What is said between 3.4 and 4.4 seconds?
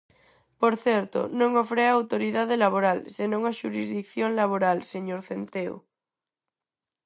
a xurisdición